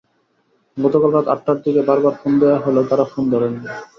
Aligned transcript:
গতকাল 0.77 1.11
রাত 1.13 1.27
আটটার 1.33 1.57
দিকে 1.63 1.81
বারবার 1.89 2.13
ফোন 2.19 2.33
দেওয়া 2.41 2.57
হলেও 2.63 2.87
তাঁরা 2.89 3.05
ফোন 3.11 3.23
ধরেননি। 3.33 3.67